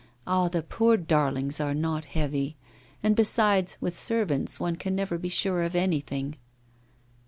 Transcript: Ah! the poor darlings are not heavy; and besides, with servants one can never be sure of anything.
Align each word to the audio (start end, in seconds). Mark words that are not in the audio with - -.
Ah! 0.25 0.47
the 0.47 0.63
poor 0.63 0.97
darlings 0.97 1.59
are 1.59 1.75
not 1.75 2.05
heavy; 2.05 2.57
and 3.03 3.15
besides, 3.15 3.77
with 3.79 3.95
servants 3.95 4.59
one 4.59 4.75
can 4.75 4.95
never 4.95 5.19
be 5.19 5.29
sure 5.29 5.61
of 5.61 5.75
anything. 5.75 6.37